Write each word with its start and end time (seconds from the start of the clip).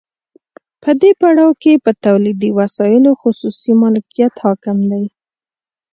په 0.83 0.91
دې 1.01 1.11
پړاو 1.19 1.49
کې 1.61 1.73
په 1.85 1.91
تولیدي 2.05 2.49
وسایلو 2.59 3.11
خصوصي 3.21 3.71
مالکیت 3.81 4.33
حاکم 4.45 4.77
دی 4.91 5.05